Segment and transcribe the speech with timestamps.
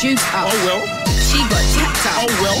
[0.00, 0.46] juice up.
[0.46, 2.24] Oh well she got jacked up.
[2.24, 2.58] Oh well,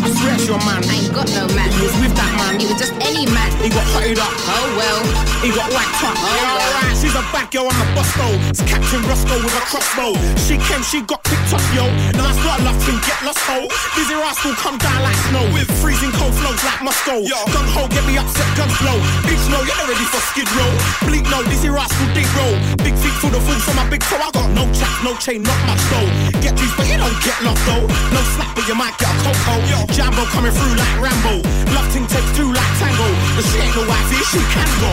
[0.00, 0.80] I swear your man.
[0.88, 1.68] I ain't got no man.
[1.68, 2.56] He was with that man.
[2.56, 3.52] He was just any man.
[3.60, 4.32] He got hotted up.
[4.48, 5.00] Oh well,
[5.44, 6.16] he got whacked up.
[6.16, 6.72] Oh yeah, well.
[6.80, 8.36] alright, she's a bad girl on the bus though.
[8.48, 10.16] It's Captain Roscoe with a crossbow.
[10.40, 11.86] She came, she got up, yo.
[12.16, 13.66] Now I start laughing, get lost, ho.
[13.94, 17.20] Dizzee Rascal come down like snow with freezing cold flows like Moscow.
[17.22, 18.96] Yo, gun ho, get me upset, guns blow.
[19.26, 20.70] Bitch, no, you're not ready for skid row.
[21.06, 22.54] Bleak, no, Dizzee Rascal, deep roll.
[22.82, 24.18] Big feet through the food for my big toe.
[24.18, 26.08] I got no chaps, no chain, not much though.
[26.40, 27.86] Get these, but you don't get lost though.
[27.86, 29.54] No slap, but you might get a coco.
[29.70, 31.44] Yo, Jambo coming through like Rambo.
[31.74, 33.08] Love ting takes two like Tango.
[33.36, 34.92] But she ain't no wifey, she can go.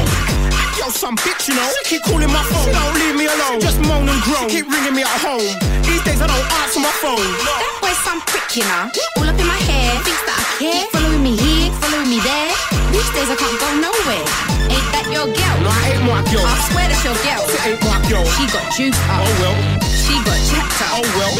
[0.77, 1.69] Yo, some bitch, you know.
[1.85, 2.73] She keep calling my phone.
[2.73, 3.61] Don't leave me alone.
[3.61, 4.49] Just moan and groan.
[4.49, 5.45] She keep ringing me at home.
[5.85, 7.29] These days I don't answer my phone.
[7.45, 8.89] That boy's some prick, you know.
[9.17, 9.95] All up in my hair.
[10.03, 10.85] Thinks that I care.
[10.91, 12.51] Following me here, following me there.
[12.91, 14.62] These days I can't go nowhere.
[14.69, 15.57] Ain't that your girl?
[15.63, 16.45] No, I ain't my girl.
[16.45, 17.43] I swear that's your girl.
[17.47, 18.25] It ain't my girl.
[18.37, 19.23] She got juice up.
[19.23, 19.55] Oh well.
[20.03, 20.99] She got jacked up.
[20.99, 21.33] Oh well.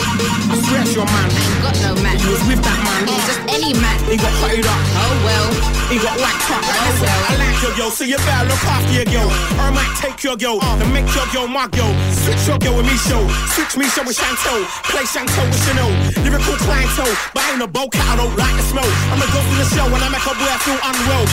[0.49, 1.27] I swear it's your man.
[1.27, 2.15] I ain't got no man.
[2.19, 3.01] He was with that man.
[3.07, 3.97] Was just any man.
[4.07, 4.81] He got hotted up.
[4.99, 5.47] Oh well.
[5.91, 6.63] He got whacked up.
[6.63, 7.21] Oh well.
[7.27, 9.29] I like your girl, so you better look after your girl.
[9.59, 11.91] Or I might take your girl uh, and make your girl my girl.
[12.23, 13.19] Switch your girl with me show.
[13.51, 14.63] Switch me show with Chantel.
[14.87, 15.91] Play Chantel with Chanel.
[16.23, 17.13] Lyrical clientele.
[17.35, 18.87] But I ain't a bow cat, I don't like the smell.
[19.11, 21.25] I'ma go to the show when I make a boy feel unwell.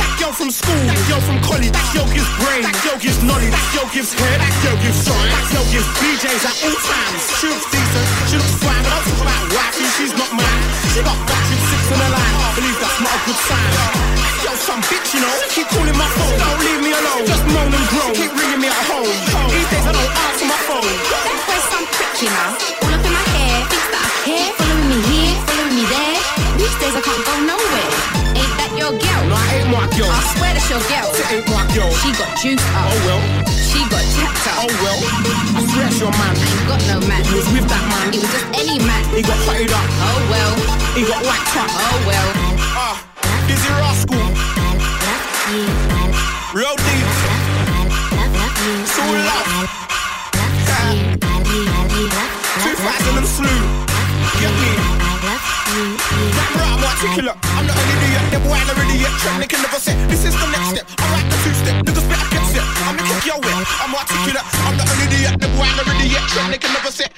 [0.00, 3.18] That girl from school, that girl from college, that girl gives brain, that girl gives
[3.22, 6.78] knowledge, that girl gives head, that girl gives shine, that girl gives BJs at all
[6.78, 7.20] times.
[7.38, 10.62] She looks decent, she looks fine, but I'm talking about wifey, she's not mine.
[10.94, 13.70] She got back with six in the line, I believe that's not a good sign.
[14.46, 17.22] Yo, some bitch, you know, keep calling my phone, don't leave me alone.
[17.26, 19.10] Just moan and groan, keep ringing me at home.
[19.50, 20.86] These days I don't answer my phone.
[20.86, 22.50] That boy's some prick, you know.
[22.86, 26.18] All up in my hair, thinks that I care, following me here, following me there.
[26.58, 29.22] These days I can't go nowhere Ain't that your girl.
[29.30, 30.10] No, I ain't my girl.
[30.10, 31.07] I swear that's your girl.
[31.98, 32.86] She got juice up.
[32.86, 33.20] Oh well.
[33.50, 34.62] She got jacked up.
[34.62, 35.00] Oh well.
[35.54, 36.30] I swear your man.
[36.30, 37.22] I ain't got no man.
[37.26, 38.12] He was with that man.
[38.14, 39.02] He was just any man.
[39.10, 39.82] He got hotted up.
[40.06, 40.54] Oh well.
[40.94, 41.66] He got whacked up.
[41.66, 42.28] Oh well.
[42.78, 44.14] Ah, uh, Dizzee Rascal.
[46.54, 47.06] Real deep.
[48.86, 49.48] So love.
[52.62, 53.58] Two fights in them slew.
[54.38, 54.98] Get me.
[55.28, 57.36] Rap right, I'm articulate.
[57.42, 59.12] I'm not an idiot, never ain't an idiot.
[59.20, 60.86] Trap nigga never said, this is the next step.
[60.98, 61.27] I
[61.68, 62.64] the step, niggas better get set.
[62.86, 63.52] I'm a kick your way.
[63.82, 64.46] I'm articulate.
[64.64, 66.22] I'm not an idiot, never ain't an idiot.
[66.28, 67.10] Trap nigga never said,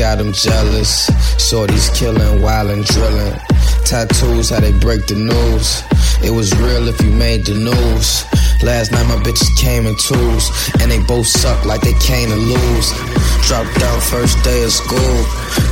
[0.00, 1.10] got them jealous.
[1.36, 3.38] Shorties killing, wildin', drilling.
[3.84, 5.82] Tattoos, how they break the news.
[6.24, 8.24] It was real if you made the news.
[8.62, 10.48] Last night my bitches came in twos,
[10.80, 13.09] and they both suck like they came to lose.
[13.50, 15.16] Dropped out first day of school,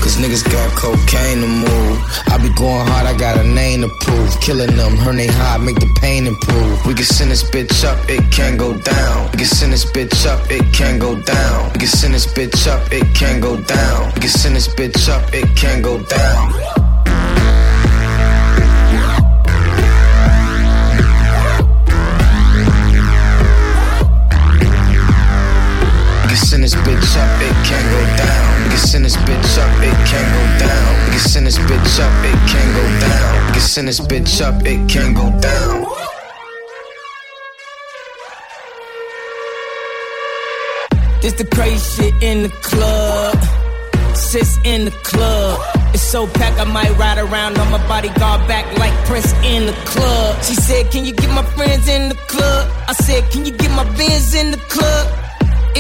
[0.03, 2.03] cause niggas got cocaine to move.
[2.27, 4.41] I be going hard, I got a name to prove.
[4.41, 6.85] Killing them, her they high, make the pain improve.
[6.87, 9.31] We can send this bitch up, it can't go down.
[9.31, 11.71] We can send this bitch up, it can't go down.
[11.73, 14.13] We can send this bitch up, it can't go down.
[14.17, 16.58] We can send this bitch up, it can't go down.
[33.89, 35.81] This bitch up, it can go down.
[41.23, 43.39] This the crazy shit in the club.
[44.15, 45.59] Sis in the club.
[45.95, 49.77] It's so packed, I might ride around on my bodyguard back like Prince in the
[49.93, 50.45] club.
[50.45, 52.71] She said, Can you get my friends in the club?
[52.89, 55.28] I said, Can you get my Benz in the club?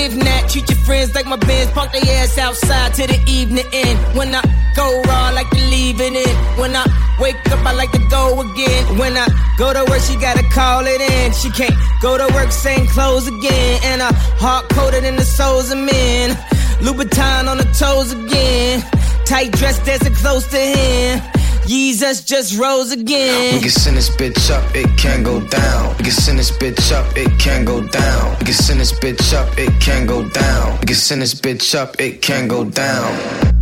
[0.00, 1.72] If not, treat your friends like my bands.
[1.72, 3.98] Park their ass outside till the evening end.
[4.16, 4.42] When I
[4.76, 6.34] go raw, I like to leave it in.
[6.60, 6.84] When I
[7.18, 8.98] wake up, I like to go again.
[8.98, 9.26] When I
[9.58, 11.32] go to work, she gotta call it in.
[11.32, 13.80] She can't go to work, same clothes again.
[13.90, 16.36] And I hard coated in the souls of men.
[16.80, 18.82] Louboutin on the toes again.
[19.26, 21.37] Tight dress dancing close to him.
[21.68, 23.54] Jesus just rose again.
[23.56, 25.94] We can send this bitch up, it can't go down.
[25.98, 28.36] We can send this bitch up, it can't go down.
[28.40, 30.78] We can send this bitch up, it can't go down.
[30.80, 33.57] We can send this bitch up, it can't go down.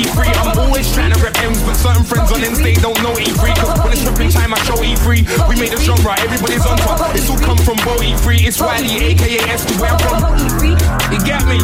[0.00, 0.32] E3.
[0.40, 3.52] I'm always trying to rep M's, but certain friends on Insta don't know E3.
[3.60, 5.48] Cause when it's ripping time, I show E3.
[5.48, 7.14] We made a genre, everybody's on top.
[7.14, 8.48] It's all come from Bow E3.
[8.48, 10.80] It's Wiley, aka S2, where I'm from.
[11.12, 11.60] You get me?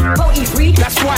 [0.76, 1.16] That's why.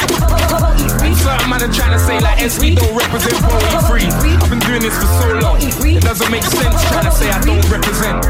[1.19, 4.07] Certain man are trying to say like SE don't represent Bow E3.
[4.39, 5.59] I've been doing this for so long.
[5.59, 8.23] It doesn't make sense trying to say I don't represent.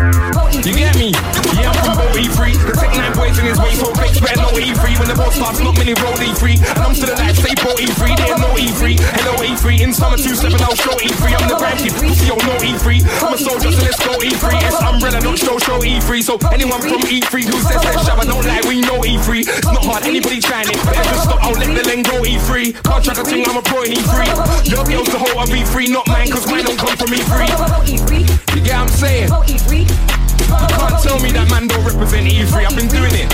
[0.64, 1.12] You get me?
[1.60, 2.56] Yeah, I'm from Bow E3.
[2.64, 4.98] The Tech 9 boys in his way, so fakes better know E3.
[4.98, 6.56] When the boss starts, not many roll E3.
[6.56, 8.16] And I'm still alive, stay Bow E3.
[8.16, 8.77] They know E3.
[8.78, 9.80] Hello E3.
[9.80, 11.34] In summer 2-7, I'll show E3.
[11.34, 11.92] I'm the grand kid.
[11.98, 13.02] Pussy, yo, no E3.
[13.26, 14.54] I'm a soldier, so let's go E3.
[14.62, 16.22] It's umbrella, not show, show E3.
[16.22, 19.42] So anyone from E3 who says they're shabba, don't lie, we know E3.
[19.42, 20.78] It's not hard, anybody trying it.
[20.86, 22.78] Better just stop, I'll let the lane go E3.
[22.84, 24.70] Can't track a thing, I'm a pro in E3.
[24.70, 28.54] Your girl's the whole of E3, not mine, cause mine don't come from E3.
[28.54, 30.17] You get what I'm saying?
[30.48, 32.64] You can't tell me that man don't represent E3.
[32.64, 33.32] I've been doing it.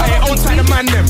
[0.00, 1.06] Hey, outside the man them,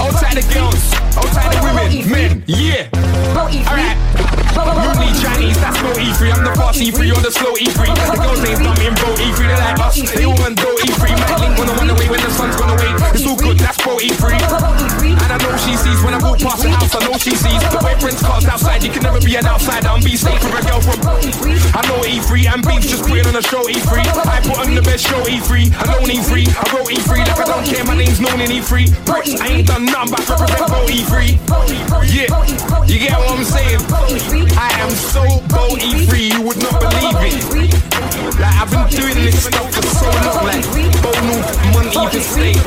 [0.00, 0.80] outside the girls,
[1.16, 2.88] outside the women, men, yeah.
[3.36, 4.37] Alright.
[4.56, 6.32] Mooney Chinese, that's no E3.
[6.32, 7.90] I'm the fast E3, you're the slow E3.
[7.92, 9.96] The girls ain't dumb bro E3, they like us.
[10.00, 11.02] They all want do E3.
[11.18, 12.92] Might link I run away when the sun's gonna away.
[13.12, 14.38] It's all good, that's pro E3.
[15.18, 17.60] And I know she sees when I walk past the house, I know she sees.
[17.68, 20.56] The way friends cars outside, you can never be an outsider and be safe with
[20.56, 20.98] a girl from.
[21.74, 24.06] I know E3 and beats just putting on a show E3.
[24.24, 25.68] I put on the best show E3.
[25.84, 26.32] Alone E3.
[26.48, 28.88] I wrote E3 like I don't care, my name's known in E3.
[29.04, 31.36] Bricks, I ain't done nothing but represent Bow E3.
[32.08, 32.30] Yeah,
[32.86, 34.37] you get what I'm saying?
[34.54, 37.34] I am so Bow E3, you would not believe it.
[38.38, 40.62] Like I've been doing this stuff for so long, like
[41.02, 42.60] Bow North, Monteith Estate,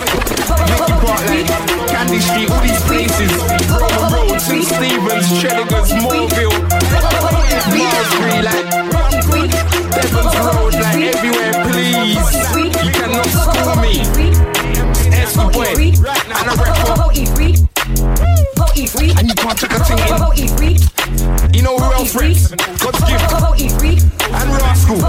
[0.68, 1.48] Mickey Park, like
[1.88, 3.32] Candy Street, all these places,
[3.72, 4.66] Roman Road, St.
[4.68, 6.56] Stephen's, Cheddigars, Morville,
[7.72, 8.68] Marbury, like
[9.96, 12.20] Devon's Road, like everywhere, please.
[12.84, 14.04] You cannot school me.
[15.16, 17.71] S boy, and I rap for
[18.72, 20.00] and you can't check a thing.
[20.40, 21.54] In.
[21.54, 22.48] You know who else reps?
[22.80, 23.32] God's gift.
[24.32, 25.00] And Rascal.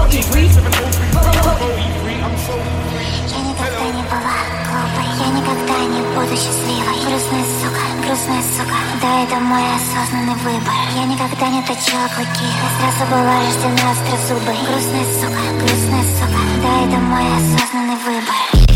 [5.19, 11.05] Я никогда не буду счастливой Грустная сука, грустная сука Да, это мой осознанный выбор Я
[11.05, 16.97] никогда не точила клыки Я сразу была рождена острозубой Грустная сука, грустная сука Да, это
[16.97, 18.73] мой осознанный выбор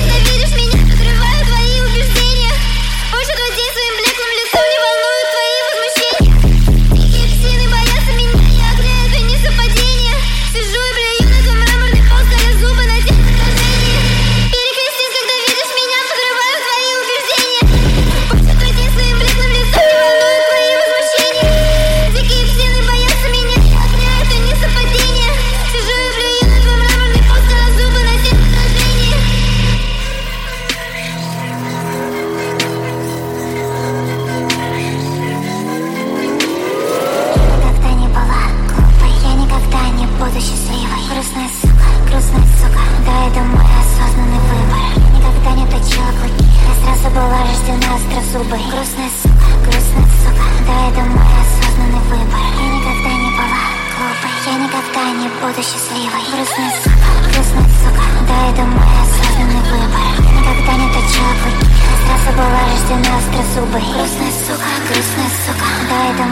[0.00, 2.52] Ненавидишь меня, подрываю твои убеждения.
[3.12, 3.99] Больше день своим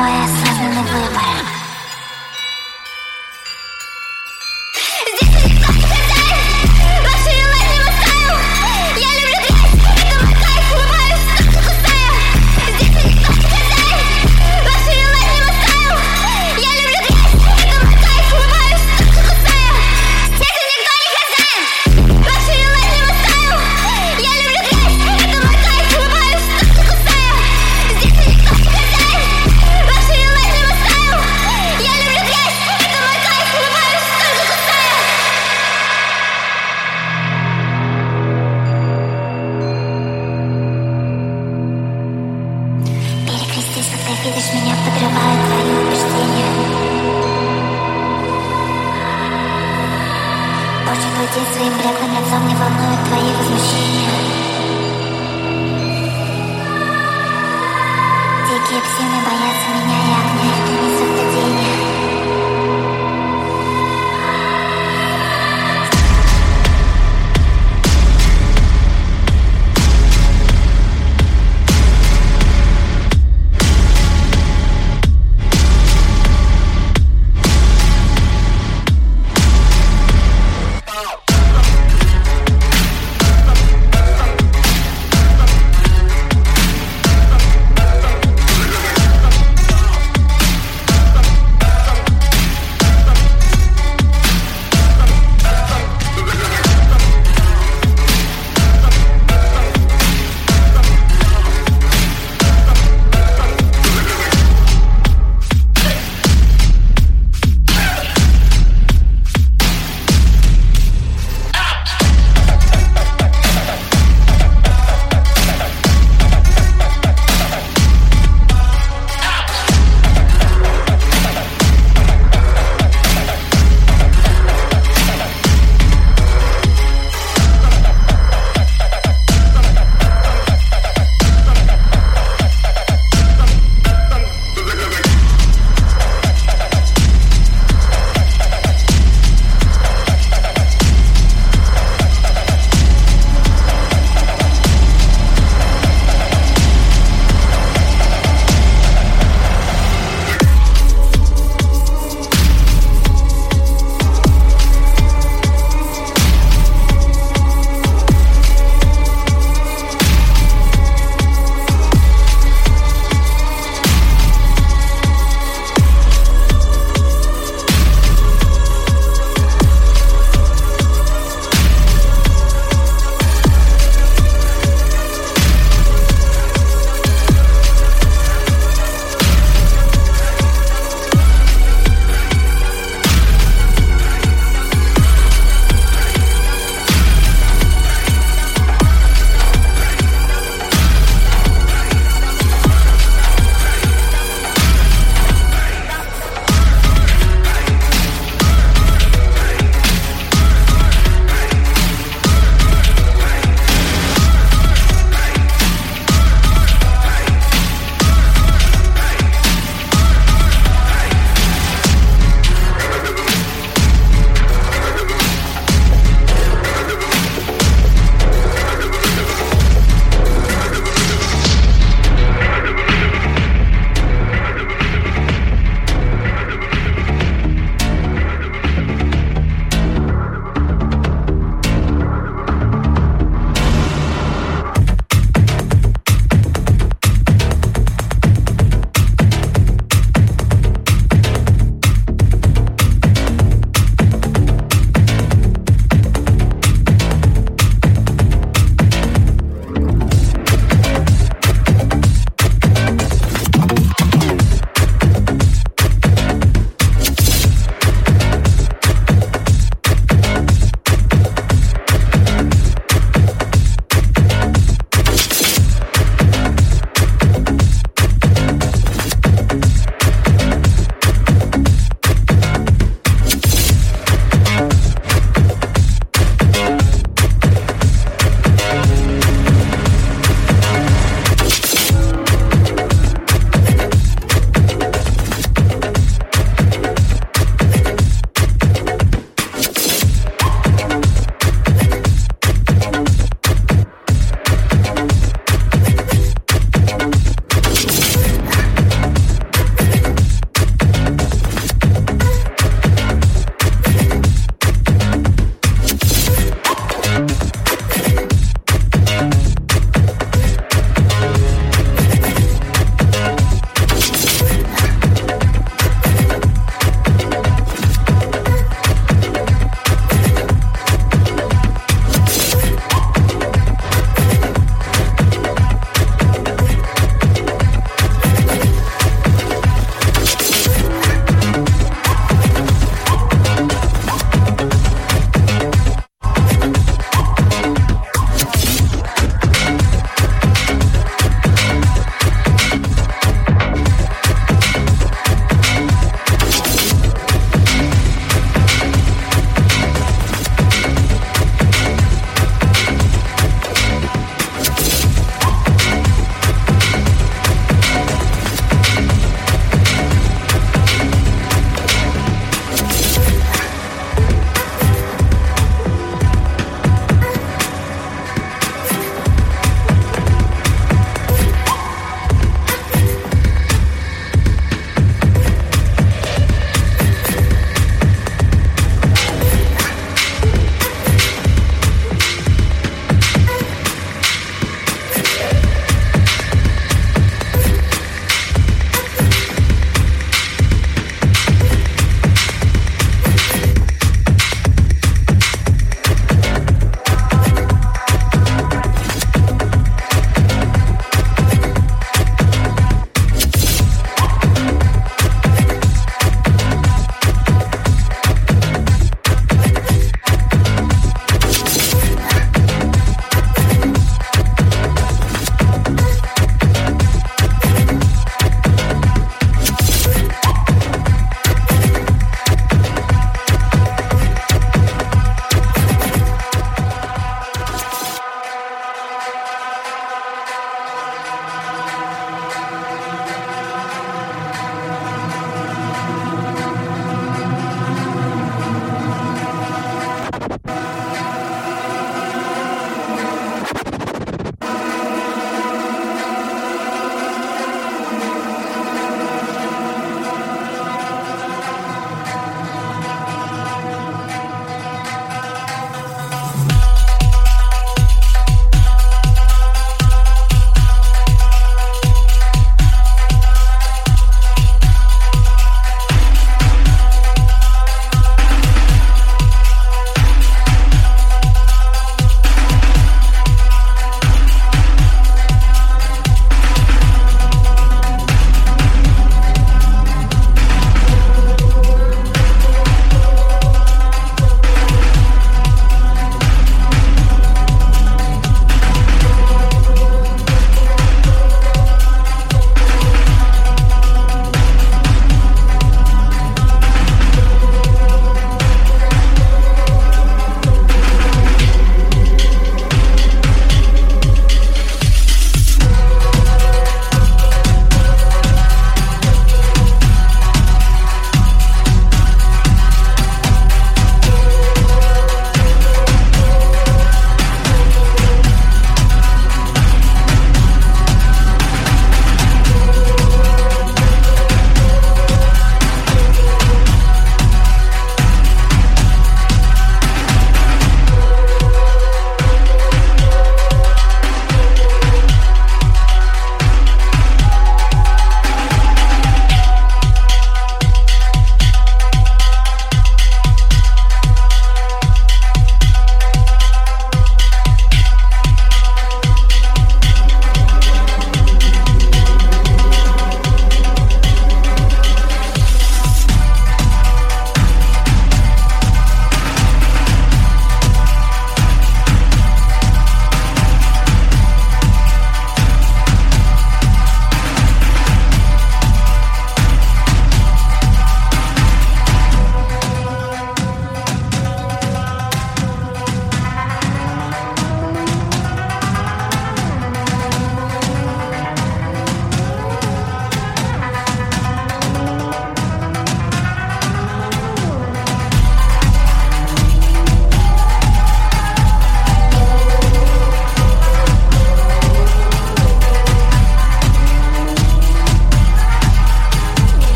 [0.00, 1.59] мой осознанный выбор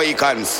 [0.00, 0.59] Last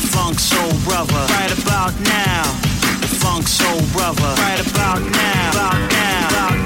[0.00, 2.42] the funk soul brother, right about now.
[3.00, 6.65] The funk soul brother, right about now, about now, about now.